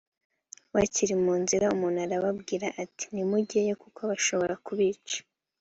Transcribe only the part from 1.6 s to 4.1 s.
umuntu aramubwira ati: nti mujyeyo kuko